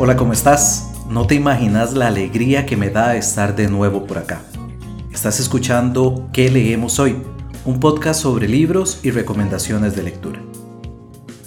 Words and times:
Hola, 0.00 0.14
¿cómo 0.14 0.32
estás? 0.32 0.90
No 1.10 1.26
te 1.26 1.34
imaginas 1.34 1.92
la 1.92 2.06
alegría 2.06 2.66
que 2.66 2.76
me 2.76 2.88
da 2.88 3.16
estar 3.16 3.56
de 3.56 3.66
nuevo 3.66 4.06
por 4.06 4.18
acá. 4.18 4.42
Estás 5.12 5.40
escuchando 5.40 6.28
¿Qué 6.32 6.48
leemos 6.48 7.00
hoy? 7.00 7.20
Un 7.64 7.80
podcast 7.80 8.22
sobre 8.22 8.46
libros 8.46 9.00
y 9.02 9.10
recomendaciones 9.10 9.96
de 9.96 10.04
lectura. 10.04 10.40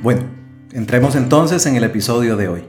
Bueno, 0.04 0.22
entremos 0.74 1.16
entonces 1.16 1.66
en 1.66 1.76
el 1.76 1.84
episodio 1.84 2.38
de 2.38 2.48
hoy. 2.48 2.62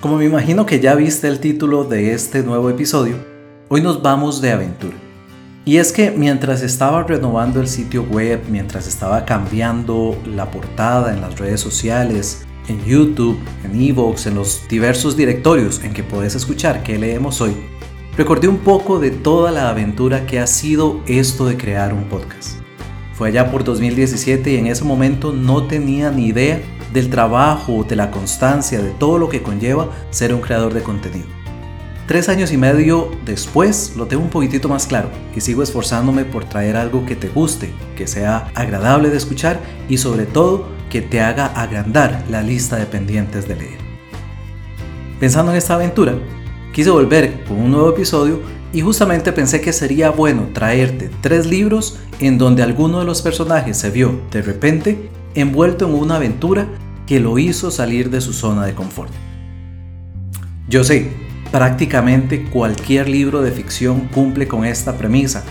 Como 0.00 0.18
me 0.18 0.24
imagino 0.24 0.66
que 0.66 0.78
ya 0.78 0.94
viste 0.94 1.26
el 1.26 1.40
título 1.40 1.82
de 1.82 2.14
este 2.14 2.44
nuevo 2.44 2.70
episodio, 2.70 3.16
hoy 3.68 3.80
nos 3.80 4.00
vamos 4.00 4.40
de 4.40 4.52
aventura. 4.52 4.96
Y 5.64 5.78
es 5.78 5.90
que 5.90 6.12
mientras 6.12 6.62
estaba 6.62 7.02
renovando 7.02 7.60
el 7.60 7.66
sitio 7.66 8.04
web, 8.04 8.40
mientras 8.48 8.86
estaba 8.86 9.24
cambiando 9.24 10.16
la 10.26 10.48
portada 10.48 11.12
en 11.12 11.20
las 11.20 11.40
redes 11.40 11.60
sociales, 11.60 12.46
en 12.68 12.84
YouTube, 12.84 13.38
en 13.64 13.82
Evox, 13.82 14.26
en 14.26 14.36
los 14.36 14.68
diversos 14.68 15.16
directorios 15.16 15.82
en 15.82 15.92
que 15.92 16.04
puedes 16.04 16.36
escuchar 16.36 16.84
qué 16.84 16.98
leemos 16.98 17.40
hoy, 17.40 17.56
recordé 18.16 18.46
un 18.46 18.58
poco 18.58 19.00
de 19.00 19.10
toda 19.10 19.50
la 19.50 19.70
aventura 19.70 20.24
que 20.24 20.38
ha 20.38 20.46
sido 20.46 21.00
esto 21.08 21.46
de 21.46 21.56
crear 21.56 21.92
un 21.92 22.04
podcast. 22.04 22.63
Fue 23.14 23.28
allá 23.28 23.50
por 23.50 23.62
2017 23.62 24.52
y 24.52 24.56
en 24.56 24.66
ese 24.66 24.84
momento 24.84 25.32
no 25.32 25.68
tenía 25.68 26.10
ni 26.10 26.26
idea 26.26 26.60
del 26.92 27.10
trabajo, 27.10 27.84
de 27.84 27.94
la 27.94 28.10
constancia, 28.10 28.82
de 28.82 28.90
todo 28.90 29.18
lo 29.18 29.28
que 29.28 29.42
conlleva 29.42 29.88
ser 30.10 30.34
un 30.34 30.40
creador 30.40 30.74
de 30.74 30.82
contenido. 30.82 31.26
Tres 32.08 32.28
años 32.28 32.52
y 32.52 32.56
medio 32.56 33.10
después 33.24 33.94
lo 33.96 34.06
tengo 34.06 34.22
un 34.22 34.30
poquitito 34.30 34.68
más 34.68 34.86
claro 34.86 35.08
y 35.34 35.40
sigo 35.40 35.62
esforzándome 35.62 36.24
por 36.24 36.44
traer 36.44 36.76
algo 36.76 37.06
que 37.06 37.16
te 37.16 37.28
guste, 37.28 37.72
que 37.96 38.06
sea 38.06 38.50
agradable 38.54 39.10
de 39.10 39.16
escuchar 39.16 39.60
y 39.88 39.96
sobre 39.96 40.26
todo 40.26 40.68
que 40.90 41.00
te 41.00 41.20
haga 41.20 41.46
agrandar 41.46 42.24
la 42.28 42.42
lista 42.42 42.76
de 42.76 42.86
pendientes 42.86 43.48
de 43.48 43.56
leer. 43.56 43.78
Pensando 45.20 45.52
en 45.52 45.58
esta 45.58 45.74
aventura, 45.74 46.14
quise 46.72 46.90
volver 46.90 47.44
con 47.44 47.58
un 47.58 47.70
nuevo 47.70 47.90
episodio 47.90 48.40
y 48.74 48.80
justamente 48.80 49.32
pensé 49.32 49.60
que 49.60 49.72
sería 49.72 50.10
bueno 50.10 50.48
traerte 50.52 51.08
tres 51.20 51.46
libros 51.46 51.96
en 52.18 52.38
donde 52.38 52.64
alguno 52.64 52.98
de 52.98 53.04
los 53.04 53.22
personajes 53.22 53.78
se 53.78 53.88
vio 53.88 54.20
de 54.32 54.42
repente 54.42 55.10
envuelto 55.36 55.86
en 55.86 55.94
una 55.94 56.16
aventura 56.16 56.66
que 57.06 57.20
lo 57.20 57.38
hizo 57.38 57.70
salir 57.70 58.10
de 58.10 58.20
su 58.20 58.32
zona 58.32 58.66
de 58.66 58.74
confort. 58.74 59.12
Yo 60.68 60.82
sé, 60.82 61.12
prácticamente 61.52 62.46
cualquier 62.46 63.08
libro 63.08 63.42
de 63.42 63.52
ficción 63.52 64.08
cumple 64.08 64.48
con 64.48 64.64
esta 64.64 64.98
premisa, 64.98 65.44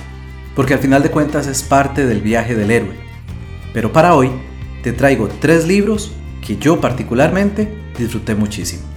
porque 0.53 0.73
al 0.73 0.79
final 0.79 1.01
de 1.01 1.11
cuentas 1.11 1.47
es 1.47 1.63
parte 1.63 2.05
del 2.05 2.19
viaje 2.19 2.55
del 2.55 2.71
héroe. 2.71 2.95
Pero 3.73 3.93
para 3.93 4.15
hoy 4.15 4.31
te 4.83 4.91
traigo 4.91 5.29
tres 5.39 5.65
libros 5.65 6.11
que 6.45 6.57
yo 6.57 6.81
particularmente 6.81 7.73
disfruté 7.97 8.35
muchísimo. 8.35 8.92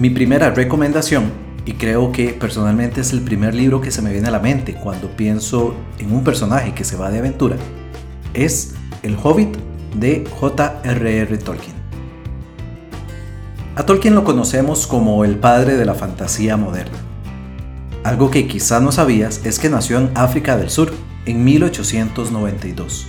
Mi 0.00 0.08
primera 0.08 0.48
recomendación, 0.48 1.30
y 1.66 1.72
creo 1.72 2.10
que 2.10 2.30
personalmente 2.30 3.02
es 3.02 3.12
el 3.12 3.20
primer 3.20 3.54
libro 3.54 3.82
que 3.82 3.90
se 3.90 4.00
me 4.00 4.10
viene 4.10 4.28
a 4.28 4.30
la 4.30 4.38
mente 4.38 4.72
cuando 4.72 5.14
pienso 5.14 5.74
en 5.98 6.10
un 6.14 6.24
personaje 6.24 6.72
que 6.72 6.84
se 6.84 6.96
va 6.96 7.10
de 7.10 7.18
aventura, 7.18 7.56
es 8.32 8.76
El 9.02 9.18
Hobbit 9.22 9.58
de 9.94 10.26
J.R.R. 10.40 11.36
Tolkien. 11.36 11.76
A 13.76 13.84
Tolkien 13.84 14.14
lo 14.14 14.24
conocemos 14.24 14.86
como 14.86 15.22
el 15.22 15.36
padre 15.36 15.76
de 15.76 15.84
la 15.84 15.92
fantasía 15.92 16.56
moderna. 16.56 16.96
Algo 18.02 18.30
que 18.30 18.48
quizá 18.48 18.80
no 18.80 18.92
sabías 18.92 19.42
es 19.44 19.58
que 19.58 19.68
nació 19.68 19.98
en 19.98 20.12
África 20.14 20.56
del 20.56 20.70
Sur 20.70 20.94
en 21.26 21.44
1892. 21.44 23.06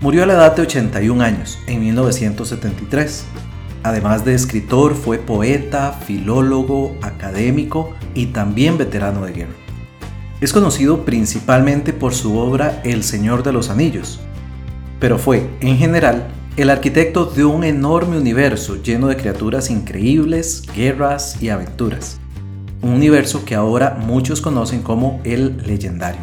Murió 0.00 0.22
a 0.22 0.26
la 0.26 0.32
edad 0.32 0.56
de 0.56 0.62
81 0.62 1.22
años 1.22 1.58
en 1.66 1.80
1973 1.80 3.26
Además 3.86 4.24
de 4.24 4.34
escritor, 4.34 4.96
fue 4.96 5.18
poeta, 5.18 5.92
filólogo, 5.92 6.96
académico 7.02 7.94
y 8.16 8.26
también 8.26 8.78
veterano 8.78 9.24
de 9.24 9.32
guerra. 9.32 9.54
Es 10.40 10.52
conocido 10.52 11.04
principalmente 11.04 11.92
por 11.92 12.12
su 12.12 12.36
obra 12.36 12.80
El 12.82 13.04
Señor 13.04 13.44
de 13.44 13.52
los 13.52 13.70
Anillos, 13.70 14.18
pero 14.98 15.20
fue, 15.20 15.48
en 15.60 15.78
general, 15.78 16.26
el 16.56 16.70
arquitecto 16.70 17.26
de 17.26 17.44
un 17.44 17.62
enorme 17.62 18.18
universo 18.18 18.82
lleno 18.82 19.06
de 19.06 19.16
criaturas 19.16 19.70
increíbles, 19.70 20.64
guerras 20.74 21.40
y 21.40 21.50
aventuras. 21.50 22.18
Un 22.82 22.90
universo 22.90 23.44
que 23.44 23.54
ahora 23.54 23.96
muchos 24.04 24.40
conocen 24.40 24.82
como 24.82 25.20
el 25.22 25.58
legendario. 25.58 26.22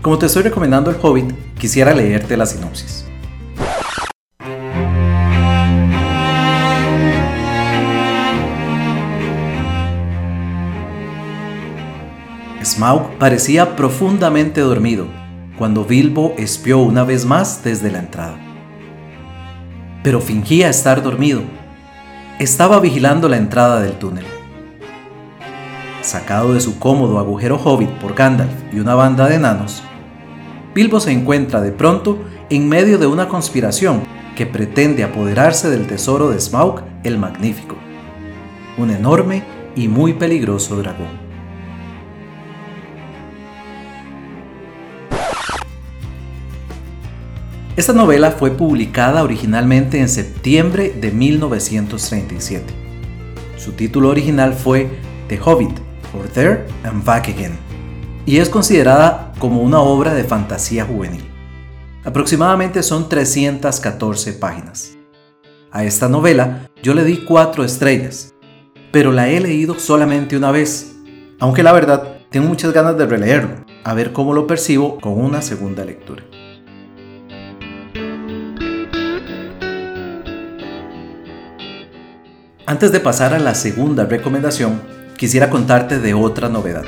Como 0.00 0.16
te 0.16 0.24
estoy 0.24 0.44
recomendando 0.44 0.90
el 0.90 0.96
Hobbit, 1.02 1.34
quisiera 1.58 1.92
leerte 1.92 2.34
la 2.38 2.46
sinopsis. 2.46 3.07
Smaug 12.78 13.18
parecía 13.18 13.74
profundamente 13.74 14.60
dormido 14.60 15.08
cuando 15.58 15.84
Bilbo 15.84 16.34
espió 16.38 16.78
una 16.78 17.02
vez 17.02 17.24
más 17.26 17.64
desde 17.64 17.90
la 17.90 17.98
entrada. 17.98 18.38
Pero 20.04 20.20
fingía 20.20 20.68
estar 20.68 21.02
dormido. 21.02 21.40
Estaba 22.38 22.78
vigilando 22.78 23.28
la 23.28 23.36
entrada 23.36 23.80
del 23.80 23.94
túnel. 23.94 24.24
Sacado 26.02 26.54
de 26.54 26.60
su 26.60 26.78
cómodo 26.78 27.18
agujero 27.18 27.56
hobbit 27.56 27.90
por 27.98 28.14
Gandalf 28.14 28.54
y 28.72 28.78
una 28.78 28.94
banda 28.94 29.28
de 29.28 29.34
enanos, 29.34 29.82
Bilbo 30.72 31.00
se 31.00 31.10
encuentra 31.10 31.60
de 31.60 31.72
pronto 31.72 32.20
en 32.48 32.68
medio 32.68 32.98
de 32.98 33.08
una 33.08 33.26
conspiración 33.26 34.02
que 34.36 34.46
pretende 34.46 35.02
apoderarse 35.02 35.68
del 35.68 35.88
tesoro 35.88 36.30
de 36.30 36.38
Smaug 36.38 36.82
el 37.02 37.18
Magnífico, 37.18 37.74
un 38.76 38.92
enorme 38.92 39.42
y 39.74 39.88
muy 39.88 40.12
peligroso 40.12 40.76
dragón. 40.76 41.27
Esta 47.78 47.92
novela 47.92 48.32
fue 48.32 48.50
publicada 48.50 49.22
originalmente 49.22 50.00
en 50.00 50.08
septiembre 50.08 50.92
de 51.00 51.12
1937. 51.12 52.64
Su 53.56 53.70
título 53.70 54.08
original 54.08 54.54
fue 54.54 54.90
The 55.28 55.38
Hobbit, 55.40 55.78
or 56.12 56.26
There 56.26 56.66
and 56.82 57.04
Back 57.04 57.28
Again, 57.28 57.56
y 58.26 58.38
es 58.38 58.48
considerada 58.48 59.32
como 59.38 59.62
una 59.62 59.78
obra 59.78 60.12
de 60.12 60.24
fantasía 60.24 60.84
juvenil. 60.84 61.22
Aproximadamente 62.02 62.82
son 62.82 63.08
314 63.08 64.32
páginas. 64.32 64.96
A 65.70 65.84
esta 65.84 66.08
novela 66.08 66.68
yo 66.82 66.94
le 66.94 67.04
di 67.04 67.18
4 67.18 67.62
estrellas, 67.62 68.34
pero 68.90 69.12
la 69.12 69.28
he 69.28 69.38
leído 69.38 69.78
solamente 69.78 70.36
una 70.36 70.50
vez, 70.50 70.96
aunque 71.38 71.62
la 71.62 71.70
verdad 71.70 72.22
tengo 72.28 72.48
muchas 72.48 72.72
ganas 72.72 72.98
de 72.98 73.06
releerlo, 73.06 73.64
a 73.84 73.94
ver 73.94 74.12
cómo 74.12 74.32
lo 74.32 74.48
percibo 74.48 74.98
con 74.98 75.12
una 75.12 75.42
segunda 75.42 75.84
lectura. 75.84 76.24
Antes 82.68 82.92
de 82.92 83.00
pasar 83.00 83.32
a 83.32 83.38
la 83.38 83.54
segunda 83.54 84.04
recomendación, 84.04 84.82
quisiera 85.16 85.48
contarte 85.48 86.00
de 86.00 86.12
otra 86.12 86.50
novedad. 86.50 86.84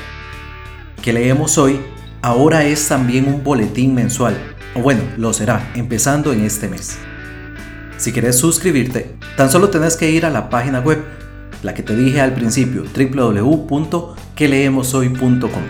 Que 1.01 1.15
leemos 1.15 1.57
hoy 1.57 1.81
ahora 2.21 2.67
es 2.67 2.87
también 2.87 3.27
un 3.27 3.43
boletín 3.43 3.95
mensual, 3.95 4.37
o 4.75 4.83
bueno, 4.83 5.01
lo 5.17 5.33
será, 5.33 5.73
empezando 5.75 6.35
en 6.35 6.45
este 6.45 6.69
mes. 6.69 6.99
Si 7.97 8.13
quieres 8.13 8.37
suscribirte, 8.37 9.17
tan 9.39 9.51
solo 9.51 9.71
tenés 9.71 9.97
que 9.97 10.11
ir 10.11 10.27
a 10.27 10.31
la 10.31 10.51
página 10.51 10.81
web, 10.81 11.03
la 11.63 11.73
que 11.73 11.83
te 11.83 11.97
dije 11.97 12.21
al 12.21 12.35
principio, 12.35 12.85
www.queleemoshoy.com. 12.85 15.63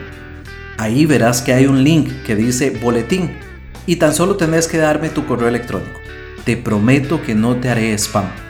Ahí 0.77 1.07
verás 1.07 1.41
que 1.41 1.53
hay 1.53 1.67
un 1.67 1.85
link 1.85 2.11
que 2.27 2.35
dice 2.35 2.77
boletín 2.83 3.39
y 3.87 3.95
tan 3.95 4.13
solo 4.13 4.35
tenés 4.35 4.67
que 4.67 4.79
darme 4.79 5.09
tu 5.09 5.25
correo 5.25 5.47
electrónico. 5.47 6.01
Te 6.45 6.57
prometo 6.57 7.23
que 7.23 7.37
no 7.37 7.61
te 7.61 7.69
haré 7.69 7.97
spam. 7.97 8.50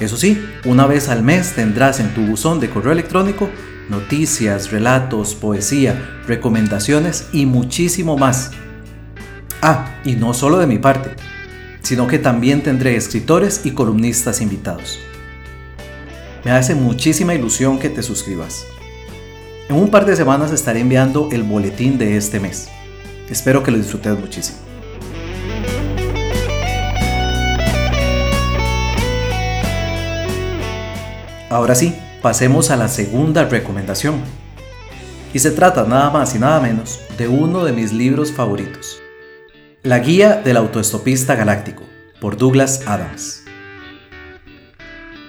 Eso 0.00 0.16
sí, 0.16 0.44
una 0.64 0.86
vez 0.86 1.08
al 1.08 1.22
mes 1.22 1.54
tendrás 1.54 2.00
en 2.00 2.12
tu 2.14 2.22
buzón 2.22 2.60
de 2.60 2.70
correo 2.70 2.92
electrónico 2.92 3.48
noticias, 3.88 4.70
relatos, 4.70 5.34
poesía, 5.34 6.22
recomendaciones 6.26 7.28
y 7.32 7.46
muchísimo 7.46 8.16
más. 8.16 8.50
Ah, 9.62 9.96
y 10.04 10.16
no 10.16 10.34
solo 10.34 10.58
de 10.58 10.66
mi 10.66 10.78
parte, 10.78 11.10
sino 11.82 12.06
que 12.06 12.18
también 12.18 12.62
tendré 12.62 12.96
escritores 12.96 13.62
y 13.64 13.72
columnistas 13.72 14.40
invitados. 14.40 14.98
Me 16.44 16.50
hace 16.50 16.74
muchísima 16.74 17.34
ilusión 17.34 17.78
que 17.78 17.88
te 17.88 18.02
suscribas. 18.02 18.66
En 19.68 19.76
un 19.76 19.90
par 19.90 20.04
de 20.04 20.16
semanas 20.16 20.52
estaré 20.52 20.80
enviando 20.80 21.30
el 21.32 21.42
boletín 21.42 21.96
de 21.96 22.16
este 22.16 22.38
mes. 22.38 22.68
Espero 23.30 23.62
que 23.62 23.70
lo 23.70 23.78
disfrutes 23.78 24.18
muchísimo. 24.18 24.63
Ahora 31.54 31.76
sí, 31.76 31.94
pasemos 32.20 32.72
a 32.72 32.76
la 32.76 32.88
segunda 32.88 33.44
recomendación. 33.44 34.16
Y 35.32 35.38
se 35.38 35.52
trata 35.52 35.84
nada 35.84 36.10
más 36.10 36.34
y 36.34 36.40
nada 36.40 36.58
menos 36.58 36.98
de 37.16 37.28
uno 37.28 37.64
de 37.64 37.70
mis 37.70 37.92
libros 37.92 38.32
favoritos. 38.32 38.98
La 39.84 40.00
Guía 40.00 40.42
del 40.44 40.56
Autoestopista 40.56 41.36
Galáctico, 41.36 41.84
por 42.20 42.36
Douglas 42.36 42.82
Adams. 42.88 43.44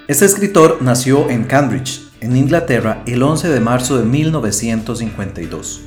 Este 0.08 0.26
escritor 0.26 0.80
nació 0.82 1.30
en 1.30 1.44
Cambridge, 1.44 2.02
en 2.22 2.36
Inglaterra, 2.36 3.04
el 3.06 3.22
11 3.22 3.50
de 3.50 3.60
marzo 3.60 4.00
de 4.00 4.06
1952. 4.06 5.82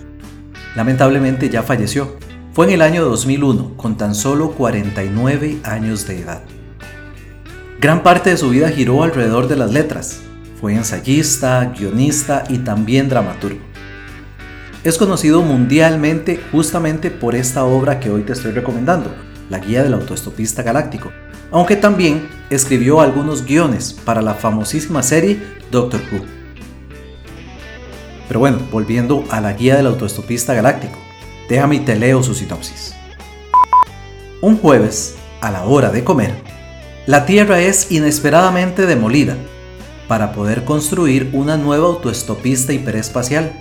Lamentablemente 0.77 1.51
ya 1.51 1.65
falleció. 1.65 2.17
Fue 2.53 2.67
en 2.67 2.75
el 2.75 2.83
año 2.83 3.05
2001, 3.05 3.77
con 3.77 3.97
tan 3.97 4.15
solo 4.15 4.53
49 4.53 5.59
años 5.65 6.07
de 6.07 6.21
edad. 6.21 6.43
Gran 7.81 8.05
parte 8.05 8.31
de 8.31 8.37
su 8.37 8.51
vida 8.51 8.69
giró 8.69 9.03
alrededor 9.03 9.49
de 9.49 9.57
las 9.57 9.73
letras, 9.73 10.21
fue 10.61 10.75
ensayista, 10.75 11.73
guionista 11.77 12.45
y 12.49 12.59
también 12.59 13.09
dramaturgo. 13.09 13.61
Es 14.85 14.99
conocido 14.99 15.43
mundialmente 15.43 16.41
justamente 16.51 17.11
por 17.11 17.35
esta 17.35 17.65
obra 17.65 18.01
que 18.01 18.11
hoy 18.11 18.23
te 18.23 18.33
estoy 18.33 18.53
recomendando, 18.53 19.15
La 19.51 19.59
Guía 19.59 19.83
del 19.83 19.95
Autoestopista 19.95 20.63
Galáctico, 20.63 21.13
aunque 21.51 21.77
también 21.77 22.29
escribió 22.51 23.01
algunos 23.01 23.45
guiones 23.45 23.93
para 23.93 24.23
la 24.23 24.35
famosísima 24.35 25.03
serie 25.03 25.41
Doctor 25.71 26.01
Who. 26.13 26.25
Pero 28.29 28.41
bueno, 28.41 28.59
volviendo 28.71 29.25
a 29.31 29.41
la 29.41 29.53
Guía 29.53 29.77
del 29.77 29.87
Autoestopista 29.87 30.55
Galáctico, 30.55 30.99
déjame 31.49 31.77
y 31.77 31.81
te 31.81 31.97
leo 31.97 32.23
su 32.23 32.35
sinopsis. 32.35 32.95
Un 34.41 34.59
jueves, 34.59 35.17
a 35.41 35.51
la 35.51 35.65
hora 35.65 35.91
de 35.91 36.05
comer, 36.05 36.33
la 37.07 37.27
Tierra 37.27 37.61
es 37.61 37.91
inesperadamente 37.91 38.87
demolida 38.87 39.37
para 40.09 40.33
poder 40.33 40.65
construir 40.65 41.31
una 41.33 41.57
nueva 41.57 41.87
autoestopista 41.87 42.73
hiperespacial. 42.73 43.53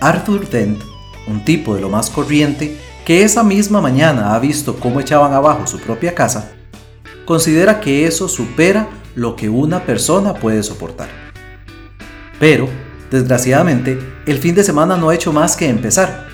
Arthur 0.00 0.48
Dent, 0.48 0.80
un 1.26 1.44
tipo 1.44 1.74
de 1.74 1.80
lo 1.80 1.88
más 1.88 2.10
corriente, 2.10 2.78
que 3.04 3.22
esa 3.22 3.42
misma 3.42 3.80
mañana 3.80 4.34
ha 4.34 4.38
visto 4.38 4.76
cómo 4.76 5.00
echaban 5.00 5.32
abajo 5.32 5.66
su 5.66 5.80
propia 5.80 6.14
casa, 6.14 6.52
considera 7.24 7.80
que 7.80 8.06
eso 8.06 8.28
supera 8.28 8.88
lo 9.14 9.34
que 9.34 9.48
una 9.48 9.84
persona 9.84 10.34
puede 10.34 10.62
soportar. 10.62 11.08
Pero, 12.38 12.68
desgraciadamente, 13.10 13.98
el 14.26 14.38
fin 14.38 14.54
de 14.54 14.64
semana 14.64 14.96
no 14.96 15.08
ha 15.08 15.14
hecho 15.14 15.32
más 15.32 15.56
que 15.56 15.68
empezar, 15.68 16.26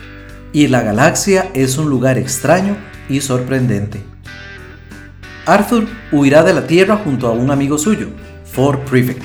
y 0.52 0.66
la 0.66 0.82
galaxia 0.82 1.50
es 1.54 1.78
un 1.78 1.88
lugar 1.88 2.18
extraño 2.18 2.76
y 3.08 3.20
sorprendente. 3.20 4.02
Arthur 5.46 5.86
huirá 6.10 6.42
de 6.42 6.54
la 6.54 6.66
Tierra 6.66 6.96
junto 6.96 7.26
a 7.28 7.32
un 7.32 7.50
amigo 7.50 7.78
suyo, 7.78 8.08
Ford 8.52 8.80
Prefect, 8.80 9.22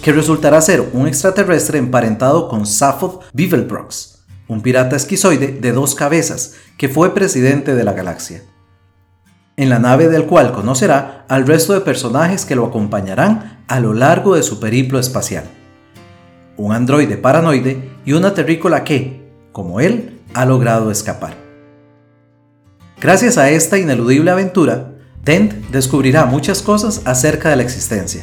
que 0.00 0.12
resultará 0.12 0.60
ser 0.60 0.90
un 0.92 1.08
extraterrestre 1.08 1.78
emparentado 1.78 2.48
con 2.48 2.66
Sappho 2.66 3.20
Beeblebrox, 3.32 4.20
un 4.46 4.62
pirata 4.62 4.94
esquizoide 4.94 5.48
de 5.48 5.72
dos 5.72 5.96
cabezas 5.96 6.54
que 6.78 6.88
fue 6.88 7.12
presidente 7.12 7.74
de 7.74 7.82
la 7.82 7.94
galaxia. 7.94 8.42
En 9.56 9.70
la 9.70 9.80
nave 9.80 10.08
del 10.08 10.26
cual 10.26 10.52
conocerá 10.52 11.24
al 11.28 11.48
resto 11.48 11.72
de 11.72 11.80
personajes 11.80 12.46
que 12.46 12.54
lo 12.54 12.64
acompañarán 12.64 13.64
a 13.66 13.80
lo 13.80 13.92
largo 13.92 14.36
de 14.36 14.44
su 14.44 14.60
periplo 14.60 15.00
espacial. 15.00 15.44
Un 16.56 16.72
androide 16.72 17.16
paranoide 17.16 17.90
y 18.04 18.12
una 18.12 18.34
terrícola 18.34 18.84
que, 18.84 19.32
como 19.50 19.80
él, 19.80 20.20
ha 20.32 20.46
logrado 20.46 20.92
escapar. 20.92 21.34
Gracias 23.00 23.36
a 23.36 23.50
esta 23.50 23.78
ineludible 23.78 24.30
aventura, 24.30 24.92
Dent 25.24 25.52
descubrirá 25.70 26.24
muchas 26.24 26.62
cosas 26.62 27.02
acerca 27.04 27.50
de 27.50 27.56
la 27.56 27.62
existencia 27.62 28.22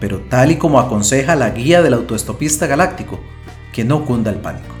pero 0.00 0.20
tal 0.20 0.50
y 0.52 0.56
como 0.56 0.80
aconseja 0.80 1.36
la 1.36 1.50
guía 1.50 1.82
del 1.82 1.94
autoestopista 1.94 2.66
galáctico, 2.66 3.20
que 3.72 3.84
no 3.84 4.04
cunda 4.04 4.30
el 4.30 4.38
pánico. 4.38 4.74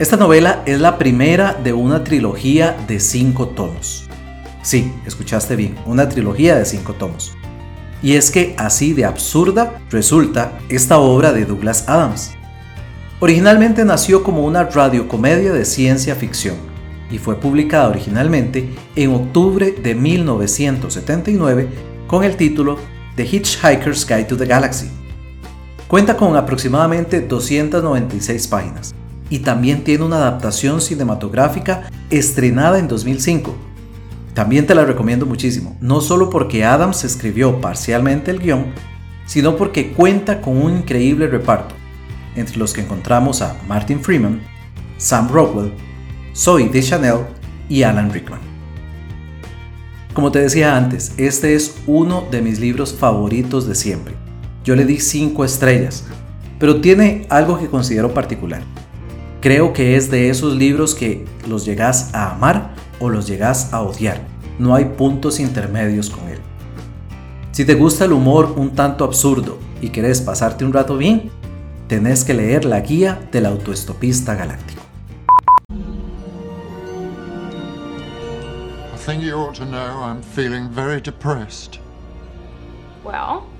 Esta 0.00 0.16
novela 0.16 0.62
es 0.64 0.80
la 0.80 0.96
primera 0.96 1.52
de 1.52 1.74
una 1.74 2.02
trilogía 2.04 2.74
de 2.88 3.00
cinco 3.00 3.48
tomos. 3.48 4.08
Sí, 4.62 4.92
escuchaste 5.06 5.56
bien, 5.56 5.76
una 5.84 6.08
trilogía 6.08 6.56
de 6.56 6.64
cinco 6.64 6.94
tomos. 6.94 7.36
Y 8.02 8.14
es 8.14 8.30
que 8.30 8.54
así 8.56 8.94
de 8.94 9.04
absurda 9.04 9.78
resulta 9.90 10.58
esta 10.70 10.98
obra 10.98 11.32
de 11.34 11.44
Douglas 11.44 11.86
Adams. 11.86 12.32
Originalmente 13.20 13.84
nació 13.84 14.22
como 14.22 14.46
una 14.46 14.64
radiocomedia 14.64 15.52
de 15.52 15.66
ciencia 15.66 16.14
ficción, 16.14 16.56
y 17.10 17.18
fue 17.18 17.36
publicada 17.36 17.88
originalmente 17.88 18.70
en 18.96 19.14
octubre 19.14 19.72
de 19.72 19.94
1979 19.94 21.68
con 22.06 22.24
el 22.24 22.36
título 22.36 22.78
The 23.16 23.24
Hitchhiker's 23.24 24.06
Guide 24.06 24.24
to 24.24 24.36
the 24.36 24.46
Galaxy. 24.46 24.88
Cuenta 25.88 26.16
con 26.16 26.36
aproximadamente 26.36 27.20
296 27.20 28.46
páginas 28.48 28.94
y 29.28 29.40
también 29.40 29.84
tiene 29.84 30.04
una 30.04 30.16
adaptación 30.16 30.80
cinematográfica 30.80 31.88
estrenada 32.10 32.78
en 32.78 32.88
2005. 32.88 33.54
También 34.34 34.66
te 34.66 34.74
la 34.74 34.84
recomiendo 34.84 35.26
muchísimo, 35.26 35.76
no 35.80 36.00
solo 36.00 36.30
porque 36.30 36.64
Adams 36.64 37.04
escribió 37.04 37.60
parcialmente 37.60 38.30
el 38.30 38.38
guion, 38.38 38.66
sino 39.26 39.56
porque 39.56 39.92
cuenta 39.92 40.40
con 40.40 40.56
un 40.56 40.78
increíble 40.78 41.26
reparto, 41.26 41.74
entre 42.36 42.56
los 42.58 42.72
que 42.72 42.80
encontramos 42.80 43.42
a 43.42 43.56
Martin 43.66 44.00
Freeman, 44.00 44.40
Sam 44.98 45.28
Rockwell, 45.28 45.72
soy 46.40 46.70
de 46.70 46.82
Chanel 46.82 47.26
y 47.68 47.82
Alan 47.82 48.10
Rickman. 48.10 48.40
Como 50.14 50.32
te 50.32 50.38
decía 50.38 50.74
antes, 50.74 51.12
este 51.18 51.54
es 51.54 51.74
uno 51.86 52.24
de 52.30 52.40
mis 52.40 52.58
libros 52.58 52.94
favoritos 52.94 53.66
de 53.66 53.74
siempre. 53.74 54.14
Yo 54.64 54.74
le 54.74 54.86
di 54.86 55.00
5 55.00 55.44
estrellas, 55.44 56.06
pero 56.58 56.80
tiene 56.80 57.26
algo 57.28 57.58
que 57.58 57.66
considero 57.66 58.14
particular. 58.14 58.62
Creo 59.42 59.74
que 59.74 59.96
es 59.96 60.10
de 60.10 60.30
esos 60.30 60.56
libros 60.56 60.94
que 60.94 61.26
los 61.46 61.66
llegas 61.66 62.14
a 62.14 62.30
amar 62.30 62.70
o 63.00 63.10
los 63.10 63.26
llegas 63.26 63.74
a 63.74 63.82
odiar. 63.82 64.22
No 64.58 64.74
hay 64.74 64.86
puntos 64.86 65.40
intermedios 65.40 66.08
con 66.08 66.26
él. 66.26 66.38
Si 67.52 67.66
te 67.66 67.74
gusta 67.74 68.06
el 68.06 68.14
humor 68.14 68.54
un 68.56 68.70
tanto 68.70 69.04
absurdo 69.04 69.58
y 69.82 69.90
querés 69.90 70.22
pasarte 70.22 70.64
un 70.64 70.72
rato 70.72 70.96
bien, 70.96 71.30
tenés 71.86 72.24
que 72.24 72.32
leer 72.32 72.64
la 72.64 72.80
guía 72.80 73.28
del 73.30 73.44
autoestopista 73.44 74.34
galáctico. 74.34 74.79
Think 79.10 79.24
you 79.24 79.34
ought 79.34 79.56
to 79.56 79.64
know 79.64 80.02
I'm 80.04 80.22
feeling 80.22 80.68
very 80.68 81.00
depressed. 81.00 81.80
Well, 83.02 83.50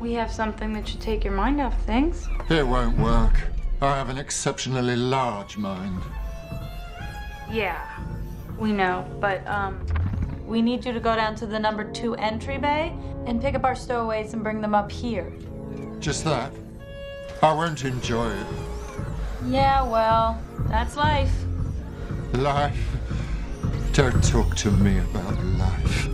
we 0.00 0.12
have 0.14 0.28
something 0.28 0.72
that 0.72 0.88
should 0.88 1.00
take 1.00 1.22
your 1.22 1.34
mind 1.34 1.60
off 1.60 1.80
things. 1.84 2.26
It 2.50 2.66
won't 2.66 2.98
work. 2.98 3.40
I 3.80 3.94
have 3.94 4.08
an 4.08 4.18
exceptionally 4.18 4.96
large 4.96 5.56
mind. 5.56 6.02
Yeah, 7.48 7.86
we 8.58 8.72
know, 8.72 9.06
but 9.20 9.46
um, 9.46 9.86
we 10.44 10.60
need 10.62 10.84
you 10.84 10.92
to 10.92 10.98
go 10.98 11.14
down 11.14 11.36
to 11.36 11.46
the 11.46 11.60
number 11.60 11.84
two 11.92 12.16
entry 12.16 12.58
bay 12.58 12.92
and 13.24 13.40
pick 13.40 13.54
up 13.54 13.62
our 13.62 13.76
stowaways 13.76 14.32
and 14.32 14.42
bring 14.42 14.60
them 14.60 14.74
up 14.74 14.90
here. 14.90 15.32
Just 16.00 16.24
that? 16.24 16.52
I 17.40 17.52
won't 17.52 17.84
enjoy 17.84 18.32
it. 18.32 18.46
Yeah, 19.46 19.80
well, 19.84 20.42
that's 20.66 20.96
life. 20.96 21.32
Life? 22.32 22.84
Talk 23.98 24.54
to 24.54 24.70
me 24.70 25.00
about 25.00 25.42
life. 25.58 26.08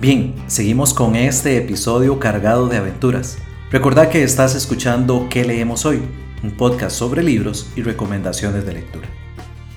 Bien, 0.00 0.34
seguimos 0.48 0.92
con 0.92 1.14
este 1.14 1.56
episodio 1.56 2.18
cargado 2.18 2.66
de 2.66 2.78
aventuras. 2.78 3.38
Recordad 3.70 4.08
que 4.08 4.24
estás 4.24 4.56
escuchando 4.56 5.28
¿Qué 5.30 5.44
leemos 5.44 5.86
hoy? 5.86 6.02
Un 6.42 6.50
podcast 6.56 6.96
sobre 6.96 7.22
libros 7.22 7.70
y 7.76 7.82
recomendaciones 7.82 8.66
de 8.66 8.72
lectura. 8.72 9.06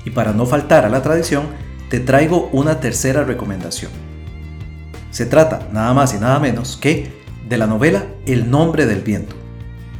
Y 0.05 0.09
para 0.09 0.33
no 0.33 0.47
faltar 0.47 0.85
a 0.85 0.89
la 0.89 1.03
tradición, 1.03 1.43
te 1.87 1.99
traigo 1.99 2.49
una 2.51 2.79
tercera 2.79 3.23
recomendación. 3.23 3.91
Se 5.11 5.27
trata 5.27 5.69
nada 5.71 5.93
más 5.93 6.15
y 6.15 6.17
nada 6.17 6.39
menos 6.39 6.77
que 6.77 7.11
de 7.47 7.57
la 7.59 7.67
novela 7.67 8.07
El 8.25 8.49
nombre 8.49 8.87
del 8.87 9.03
viento, 9.03 9.35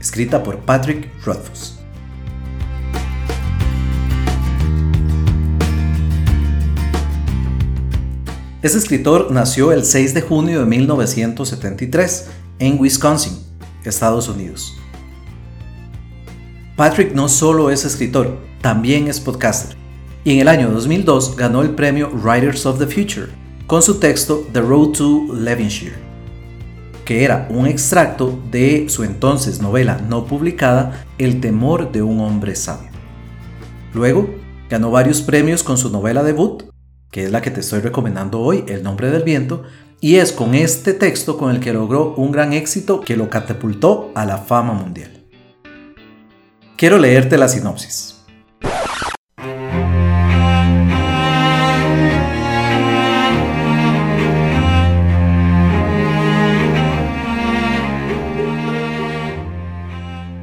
escrita 0.02 0.42
por 0.42 0.58
Patrick 0.62 1.12
Rothfuss. 1.24 1.77
Este 8.64 8.80
escritor 8.80 9.30
nació 9.30 9.72
el 9.72 9.86
6 9.86 10.16
de 10.16 10.22
junio 10.22 10.62
de 10.62 10.66
1973 10.66 12.28
en 12.58 12.80
Wisconsin, 12.80 13.38
Estados 13.84 14.28
Unidos. 14.30 14.76
Patrick 16.76 17.14
no 17.14 17.30
solo 17.30 17.70
es 17.70 17.86
escritor, 17.86 18.40
también 18.60 19.08
es 19.10 19.20
podcaster, 19.20 19.78
y 20.24 20.34
en 20.34 20.40
el 20.40 20.48
año 20.48 20.72
2002 20.72 21.36
ganó 21.36 21.62
el 21.62 21.76
premio 21.76 22.10
Writers 22.10 22.66
of 22.66 22.80
the 22.80 22.88
Future 22.88 23.28
con 23.68 23.84
su 23.84 24.00
texto 24.00 24.48
The 24.52 24.62
Road 24.62 24.94
to 24.94 25.36
Levinshire, 25.36 25.98
que 27.06 27.24
era 27.24 27.48
un 27.52 27.68
extracto 27.68 28.40
de 28.50 28.90
su 28.90 29.04
entonces 29.04 29.62
novela 29.62 30.02
no 30.10 30.26
publicada 30.26 31.06
El 31.20 31.42
temor 31.42 31.92
de 31.92 32.02
un 32.02 32.22
hombre 32.22 32.56
sabio. 32.56 32.90
Luego, 33.94 34.28
ganó 34.68 34.90
varios 34.90 35.22
premios 35.22 35.62
con 35.62 35.78
su 35.78 35.92
novela 35.92 36.24
debut, 36.24 36.64
que 37.12 37.26
es 37.26 37.32
la 37.32 37.42
que 37.42 37.52
te 37.52 37.62
estoy 37.62 37.80
recomendando 37.80 38.42
hoy, 38.42 38.64
El 38.68 38.84
nombre 38.84 39.12
del 39.12 39.24
viento, 39.24 39.64
y 40.00 40.18
es 40.18 40.32
con 40.32 40.54
este 40.54 40.94
texto 40.94 41.38
con 41.38 41.52
el 41.52 41.60
que 41.60 41.74
logró 41.74 42.14
un 42.16 42.32
gran 42.32 42.54
éxito 42.54 43.02
que 43.02 43.18
lo 43.18 43.30
catapultó 43.30 44.12
a 44.14 44.26
la 44.26 44.38
fama 44.38 44.74
mundial. 44.74 45.26
Quiero 46.76 47.00
leerte 47.00 47.38
la 47.38 47.48
sinopsis. 47.48 48.14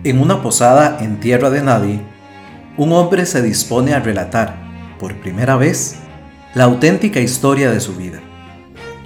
En 0.03 0.21
una 0.21 0.43
posada 0.43 0.99
en 1.01 1.19
tierra 1.19 1.49
de 1.49 1.63
nadie, 1.63 2.01
un 2.77 2.93
hombre 2.93 3.25
se 3.25 3.41
dispone 3.41 3.95
a 3.95 4.01
relatar, 4.01 4.55
por 4.99 5.19
primera 5.21 5.57
vez, 5.57 5.97
la 6.55 6.65
auténtica 6.65 7.19
historia 7.19 7.71
de 7.73 7.81
su 7.81 7.97
vida. 7.97 8.21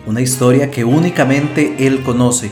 Una 0.06 0.20
historia 0.20 0.70
que 0.70 0.84
únicamente 0.84 1.86
él 1.86 2.02
conoce 2.02 2.50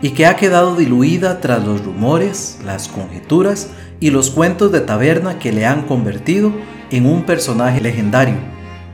y 0.00 0.10
que 0.10 0.26
ha 0.26 0.34
quedado 0.34 0.74
diluida 0.74 1.40
tras 1.40 1.64
los 1.64 1.84
rumores, 1.84 2.58
las 2.64 2.88
conjeturas 2.88 3.70
y 4.00 4.10
los 4.10 4.30
cuentos 4.30 4.72
de 4.72 4.80
taberna 4.80 5.38
que 5.38 5.52
le 5.52 5.64
han 5.64 5.82
convertido 5.82 6.52
en 6.90 7.06
un 7.06 7.22
personaje 7.22 7.80
legendario, 7.80 8.34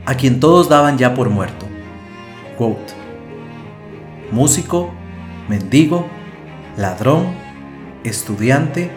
a 0.05 0.13
quien 0.15 0.39
todos 0.39 0.69
daban 0.69 0.99
ya 0.99 1.15
por 1.15 1.29
muerto. 1.29 1.65
Quote. 2.55 2.93
Músico, 4.31 4.91
mendigo, 5.47 6.05
ladrón, 6.77 7.33
estudiante, 8.03 8.91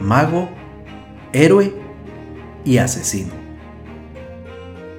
mago, 0.00 0.48
héroe 1.34 1.74
y 2.64 2.78
asesino. 2.78 3.43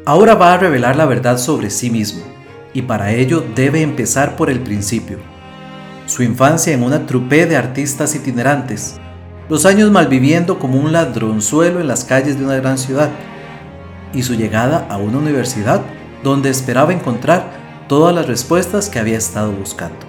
Ahora 0.07 0.35
va 0.35 0.53
a 0.53 0.57
revelar 0.57 0.95
la 0.95 1.07
verdad 1.07 1.39
sobre 1.39 1.71
sí 1.71 1.89
mismo, 1.89 2.21
y 2.75 2.83
para 2.83 3.11
ello 3.11 3.43
debe 3.55 3.81
empezar 3.81 4.35
por 4.35 4.51
el 4.51 4.59
principio. 4.59 5.17
Su 6.05 6.21
infancia 6.21 6.73
en 6.73 6.83
una 6.83 7.07
trupe 7.07 7.47
de 7.47 7.57
artistas 7.57 8.13
itinerantes, 8.13 8.99
los 9.49 9.65
años 9.65 9.89
malviviendo 9.89 10.59
como 10.59 10.77
un 10.77 10.91
ladronzuelo 10.91 11.79
en 11.79 11.87
las 11.87 12.05
calles 12.05 12.37
de 12.37 12.45
una 12.45 12.57
gran 12.57 12.77
ciudad, 12.77 13.09
y 14.13 14.21
su 14.21 14.35
llegada 14.35 14.85
a 14.91 14.97
una 14.97 15.17
universidad 15.17 15.81
donde 16.23 16.51
esperaba 16.51 16.93
encontrar 16.93 17.49
todas 17.87 18.13
las 18.13 18.27
respuestas 18.27 18.89
que 18.89 18.99
había 18.99 19.17
estado 19.17 19.51
buscando. 19.53 20.05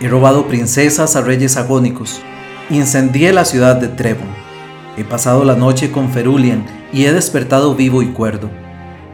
He 0.00 0.06
robado 0.06 0.46
princesas 0.46 1.16
a 1.16 1.22
reyes 1.22 1.56
agónicos, 1.56 2.20
incendié 2.70 3.32
la 3.32 3.44
ciudad 3.44 3.74
de 3.74 3.88
Trebon, 3.88 4.30
he 4.96 5.02
pasado 5.02 5.44
la 5.44 5.56
noche 5.56 5.90
con 5.90 6.08
Ferulian 6.12 6.81
y 6.92 7.06
he 7.06 7.12
despertado 7.12 7.74
vivo 7.74 8.02
y 8.02 8.08
cuerdo. 8.08 8.50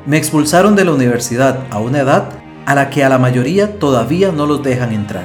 Me 0.07 0.17
expulsaron 0.17 0.75
de 0.75 0.85
la 0.85 0.93
universidad 0.93 1.61
a 1.71 1.79
una 1.79 2.01
edad 2.01 2.31
a 2.67 2.75
la 2.75 2.91
que 2.91 3.05
a 3.05 3.09
la 3.09 3.19
mayoría 3.19 3.79
todavía 3.79 4.33
no 4.33 4.47
los 4.47 4.63
dejan 4.63 4.93
entrar. 4.93 5.25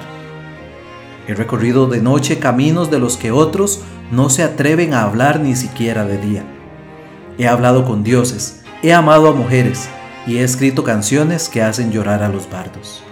He 1.28 1.34
recorrido 1.34 1.88
de 1.88 2.02
noche 2.02 2.40
caminos 2.40 2.92
de 2.92 3.00
los 3.00 3.18
que 3.18 3.32
otros 3.32 3.82
no 4.12 4.30
se 4.30 4.44
atreven 4.44 4.94
a 4.94 5.04
hablar 5.04 5.40
ni 5.40 5.56
siquiera 5.56 6.06
de 6.06 6.18
día. 6.18 6.44
He 7.38 7.48
hablado 7.48 7.86
con 7.86 8.04
dioses, 8.04 8.64
he 8.82 8.94
amado 8.94 9.28
a 9.28 9.34
mujeres 9.34 9.90
y 10.28 10.38
he 10.38 10.44
escrito 10.44 10.84
canciones 10.84 11.50
que 11.50 11.64
hacen 11.64 11.92
llorar 11.92 12.24
a 12.24 12.30
los 12.30 12.50
bardos. 12.50 13.04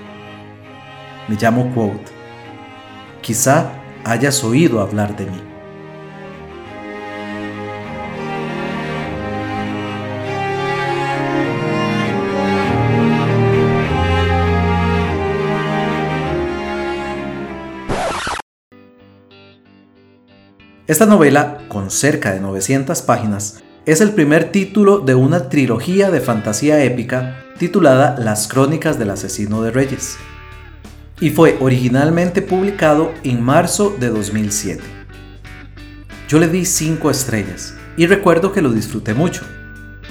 Me 1.28 1.36
llamo 1.36 1.74
Quote. 1.74 2.12
Quizá 3.22 3.72
hayas 4.04 4.44
oído 4.44 4.82
hablar 4.82 5.16
de 5.16 5.26
mí. 5.26 5.51
Esta 20.92 21.06
novela, 21.06 21.60
con 21.70 21.90
cerca 21.90 22.34
de 22.34 22.42
900 22.42 23.02
páginas, 23.04 23.64
es 23.86 24.02
el 24.02 24.12
primer 24.12 24.52
título 24.52 25.00
de 25.00 25.16
una 25.16 25.48
trilogía 25.48 26.12
de 26.12 26.20
fantasía 26.20 26.84
épica 26.84 27.46
titulada 27.58 28.18
Las 28.20 28.50
Crónicas 28.50 29.00
del 29.00 29.12
Asesino 29.12 29.62
de 29.62 29.72
Reyes, 29.72 30.18
y 31.22 31.30
fue 31.30 31.56
originalmente 31.62 32.42
publicado 32.42 33.14
en 33.24 33.42
marzo 33.42 33.96
de 34.02 34.10
2007. 34.10 34.84
Yo 36.28 36.40
le 36.40 36.50
di 36.50 36.66
5 36.66 37.10
estrellas 37.10 37.74
y 37.96 38.06
recuerdo 38.06 38.52
que 38.52 38.62
lo 38.62 38.74
disfruté 38.74 39.14
mucho. 39.14 39.46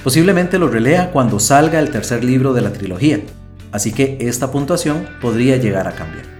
Posiblemente 0.02 0.58
lo 0.58 0.68
relea 0.68 1.10
cuando 1.10 1.40
salga 1.40 1.78
el 1.78 1.90
tercer 1.90 2.24
libro 2.24 2.54
de 2.54 2.62
la 2.62 2.72
trilogía, 2.72 3.20
así 3.70 3.92
que 3.92 4.16
esta 4.18 4.50
puntuación 4.50 5.06
podría 5.20 5.58
llegar 5.58 5.86
a 5.86 5.92
cambiar. 5.92 6.39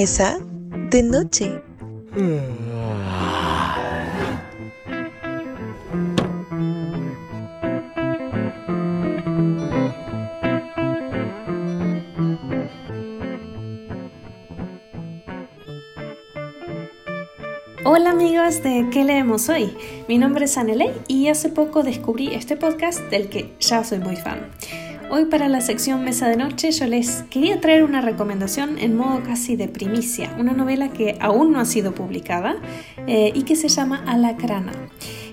Mesa 0.00 0.38
de 0.90 1.02
noche. 1.02 1.60
Hola 17.84 18.10
amigos 18.10 18.62
de 18.62 18.88
¿Qué 18.92 19.02
leemos 19.02 19.48
hoy? 19.48 19.76
Mi 20.06 20.16
nombre 20.18 20.44
es 20.44 20.56
Aneley 20.56 20.92
y 21.08 21.26
hace 21.26 21.48
poco 21.48 21.82
descubrí 21.82 22.28
este 22.32 22.56
podcast 22.56 23.00
del 23.10 23.28
que 23.28 23.52
ya 23.58 23.82
soy 23.82 23.98
muy 23.98 24.14
fan. 24.14 24.48
Hoy 25.10 25.24
para 25.24 25.48
la 25.48 25.62
sección 25.62 26.04
Mesa 26.04 26.28
de 26.28 26.36
Noche 26.36 26.70
yo 26.70 26.86
les 26.86 27.22
quería 27.30 27.62
traer 27.62 27.82
una 27.82 28.02
recomendación 28.02 28.78
en 28.78 28.94
modo 28.94 29.22
casi 29.22 29.56
de 29.56 29.66
primicia, 29.66 30.36
una 30.38 30.52
novela 30.52 30.90
que 30.90 31.16
aún 31.18 31.50
no 31.50 31.60
ha 31.60 31.64
sido 31.64 31.94
publicada 31.94 32.56
eh, 33.06 33.32
y 33.34 33.44
que 33.44 33.56
se 33.56 33.68
llama 33.68 34.04
Alacrana. 34.06 34.72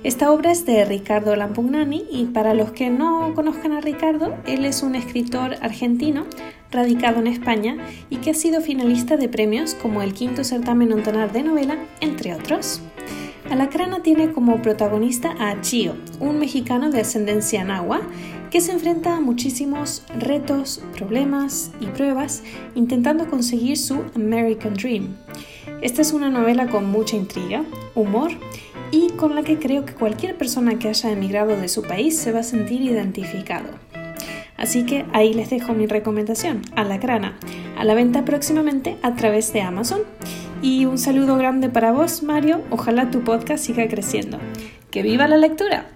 Esta 0.03 0.31
obra 0.31 0.51
es 0.51 0.65
de 0.65 0.85
Ricardo 0.85 1.35
Lampugnani 1.35 2.05
y 2.09 2.25
para 2.27 2.53
los 2.53 2.71
que 2.71 2.89
no 2.89 3.33
conozcan 3.35 3.73
a 3.73 3.81
Ricardo, 3.81 4.37
él 4.47 4.63
es 4.63 4.81
un 4.81 4.95
escritor 4.95 5.55
argentino 5.61 6.25
radicado 6.71 7.19
en 7.19 7.27
España 7.27 7.77
y 8.09 8.17
que 8.17 8.31
ha 8.31 8.35
sido 8.35 8.61
finalista 8.61 9.17
de 9.17 9.27
premios 9.27 9.73
como 9.73 10.01
el 10.01 10.13
quinto 10.13 10.45
certamen 10.45 10.93
Ontanar 10.93 11.33
de 11.33 11.43
novela, 11.43 11.77
entre 11.99 12.33
otros. 12.33 12.81
Alacrana 13.49 14.01
tiene 14.01 14.31
como 14.31 14.61
protagonista 14.61 15.35
a 15.37 15.59
Chio, 15.61 15.95
un 16.19 16.39
mexicano 16.39 16.89
de 16.89 17.01
ascendencia 17.01 17.63
nahua 17.63 18.01
que 18.55 18.61
se 18.61 18.71
enfrenta 18.71 19.17
a 19.17 19.19
muchísimos 19.19 20.01
retos, 20.17 20.81
problemas 20.95 21.71
y 21.81 21.87
pruebas 21.87 22.41
intentando 22.73 23.27
conseguir 23.27 23.77
su 23.77 24.01
American 24.15 24.75
Dream. 24.75 25.17
Esta 25.81 26.01
es 26.01 26.13
una 26.13 26.29
novela 26.29 26.67
con 26.67 26.89
mucha 26.89 27.17
intriga, 27.17 27.65
humor 27.95 28.31
y 28.91 29.09
con 29.09 29.35
la 29.35 29.43
que 29.43 29.59
creo 29.59 29.83
que 29.83 29.93
cualquier 29.93 30.37
persona 30.37 30.79
que 30.79 30.87
haya 30.87 31.11
emigrado 31.11 31.57
de 31.57 31.67
su 31.67 31.81
país 31.81 32.17
se 32.17 32.31
va 32.31 32.39
a 32.39 32.43
sentir 32.43 32.81
identificado. 32.81 33.67
Así 34.55 34.85
que 34.85 35.03
ahí 35.11 35.33
les 35.33 35.49
dejo 35.49 35.73
mi 35.73 35.85
recomendación, 35.85 36.61
Alacrana, 36.77 37.37
a 37.77 37.83
la 37.83 37.93
venta 37.93 38.23
próximamente 38.23 38.95
a 39.01 39.15
través 39.15 39.51
de 39.51 39.63
Amazon. 39.63 39.99
Y 40.61 40.85
un 40.85 40.97
saludo 40.97 41.35
grande 41.35 41.67
para 41.67 41.91
vos, 41.91 42.23
Mario. 42.23 42.61
Ojalá 42.69 43.11
tu 43.11 43.19
podcast 43.19 43.65
siga 43.65 43.89
creciendo. 43.89 44.39
¡Que 44.91 45.03
viva 45.03 45.27
la 45.27 45.35
lectura! 45.35 45.94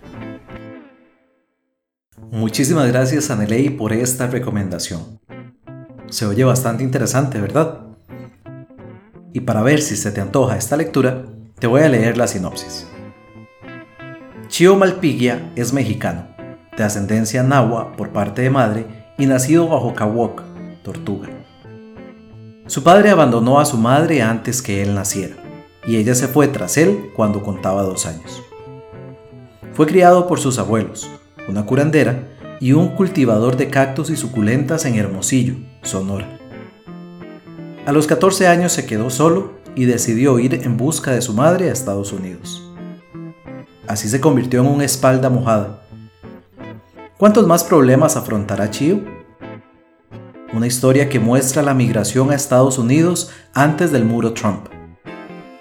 Muchísimas 2.32 2.88
gracias, 2.88 3.32
Anelei, 3.32 3.72
por 3.72 3.92
esta 3.92 4.28
recomendación. 4.28 5.20
Se 6.10 6.28
oye 6.28 6.44
bastante 6.44 6.84
interesante, 6.84 7.42
¿verdad? 7.42 7.80
Y 9.34 9.42
para 9.42 9.64
ver 9.64 9.82
si 9.82 9.96
se 9.96 10.12
te 10.12 10.22
antoja 10.22 10.56
esta 10.56 10.78
lectura, 10.78 11.26
te 11.58 11.66
voy 11.66 11.82
a 11.82 11.90
leer 11.90 12.18
la 12.18 12.28
sinopsis. 12.28 12.88
Chio 14.48 14.76
Malpigia 14.76 15.52
es 15.56 15.74
mexicano, 15.74 16.28
de 16.78 16.84
ascendencia 16.84 17.42
nahua 17.42 17.96
por 17.98 18.12
parte 18.12 18.44
de 18.44 18.50
madre 18.52 18.86
y 19.18 19.26
nacido 19.26 19.68
bajo 19.68 19.96
Kawok, 19.96 20.44
Tortuga. 20.84 21.30
Su 22.68 22.84
padre 22.84 23.10
abandonó 23.10 23.60
a 23.60 23.66
su 23.66 23.78
madre 23.78 24.22
antes 24.22 24.62
que 24.62 24.84
él 24.84 24.94
naciera, 24.94 25.36
y 25.88 25.96
ella 25.96 26.14
se 26.14 26.28
fue 26.28 26.48
tras 26.48 26.78
él 26.78 27.12
cuando 27.16 27.42
contaba 27.42 27.82
dos 27.82 28.06
años. 28.06 28.44
Fue 29.74 29.88
criado 29.88 30.28
por 30.28 30.40
sus 30.40 30.60
abuelos, 30.60 31.10
una 31.48 31.66
curandera 31.66 32.28
y 32.60 32.74
un 32.74 32.90
cultivador 32.90 33.58
de 33.58 33.70
cactus 33.70 34.10
y 34.10 34.18
suculentas 34.18 34.86
en 34.86 34.96
Hermosillo, 34.96 35.56
Sonora. 35.82 36.28
A 37.86 37.92
los 37.92 38.08
14 38.08 38.48
años 38.48 38.72
se 38.72 38.86
quedó 38.86 39.10
solo 39.10 39.54
y 39.76 39.86
decidió 39.86 40.40
ir 40.40 40.54
en 40.56 40.78
busca 40.78 41.12
de 41.12 41.22
su 41.22 41.34
madre 41.34 41.70
a 41.70 41.74
Estados 41.74 42.12
Unidos. 42.12 42.64
Así 43.88 44.08
se 44.10 44.20
convirtió 44.20 44.62
en 44.62 44.68
una 44.68 44.86
espalda 44.86 45.30
mojada. 45.30 45.82
¿Cuántos 47.18 47.48
más 47.48 47.64
problemas 47.64 48.16
afrontará 48.16 48.70
Chio? 48.70 49.02
Una 50.54 50.68
historia 50.68 51.10
que 51.10 51.20
muestra 51.20 51.64
la 51.64 51.74
migración 51.74 52.32
a 52.32 52.36
Estados 52.36 52.78
Unidos 52.78 53.32
antes 53.54 53.92
del 53.92 54.06
muro 54.06 54.34
Trump. 54.34 54.68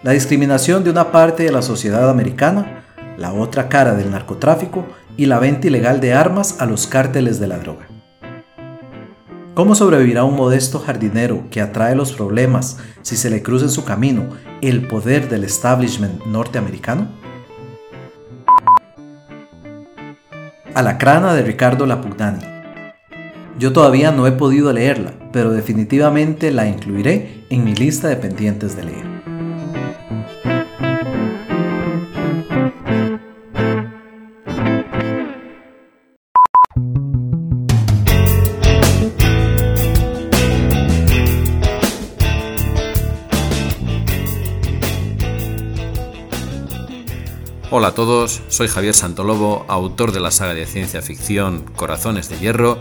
La 0.02 0.12
discriminación 0.12 0.84
de 0.84 0.90
una 0.90 1.10
parte 1.10 1.44
de 1.44 1.52
la 1.52 1.62
sociedad 1.62 2.08
americana, 2.10 2.84
la 3.16 3.32
otra 3.32 3.68
cara 3.68 3.94
del 3.94 4.10
narcotráfico 4.10 4.84
y 5.18 5.26
la 5.26 5.40
venta 5.40 5.66
ilegal 5.66 6.00
de 6.00 6.14
armas 6.14 6.60
a 6.60 6.66
los 6.66 6.86
cárteles 6.86 7.38
de 7.40 7.48
la 7.48 7.58
droga. 7.58 7.88
¿Cómo 9.52 9.74
sobrevivirá 9.74 10.22
un 10.22 10.36
modesto 10.36 10.78
jardinero 10.78 11.42
que 11.50 11.60
atrae 11.60 11.96
los 11.96 12.12
problemas 12.12 12.78
si 13.02 13.16
se 13.16 13.28
le 13.28 13.42
cruza 13.42 13.64
en 13.64 13.72
su 13.72 13.84
camino 13.84 14.28
el 14.62 14.86
poder 14.86 15.28
del 15.28 15.42
establishment 15.42 16.24
norteamericano? 16.24 17.08
Alacrana 20.72 21.34
de 21.34 21.42
Ricardo 21.42 21.84
Lapugnani. 21.84 22.44
Yo 23.58 23.72
todavía 23.72 24.12
no 24.12 24.28
he 24.28 24.32
podido 24.32 24.72
leerla, 24.72 25.14
pero 25.32 25.50
definitivamente 25.50 26.52
la 26.52 26.68
incluiré 26.68 27.44
en 27.50 27.64
mi 27.64 27.74
lista 27.74 28.06
de 28.06 28.14
pendientes 28.14 28.76
de 28.76 28.84
leer. 28.84 29.07
Soy 48.28 48.68
Javier 48.68 48.94
Santolobo, 48.94 49.64
autor 49.68 50.12
de 50.12 50.20
la 50.20 50.30
saga 50.30 50.54
de 50.54 50.66
ciencia 50.66 51.02
ficción 51.02 51.64
Corazones 51.76 52.28
de 52.28 52.38
Hierro, 52.38 52.78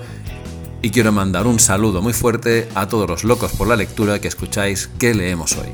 y 0.82 0.92
quiero 0.92 1.12
mandar 1.12 1.48
un 1.48 1.60
saludo 1.60 2.02
muy 2.02 2.14
fuerte 2.14 2.70
a 2.76 2.88
todos 2.88 3.10
los 3.10 3.24
locos 3.24 3.52
por 3.54 3.68
la 3.68 3.76
lectura 3.76 4.20
que 4.20 4.28
escucháis 4.28 4.90
¿Qué 5.00 5.14
leemos 5.14 5.58
hoy? 5.58 5.70